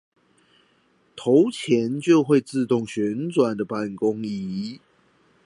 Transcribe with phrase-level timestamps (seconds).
[1.15, 4.81] 投錢就會自動旋轉的辦公椅